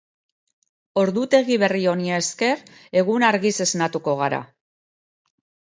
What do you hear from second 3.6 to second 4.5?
esnatuko gara.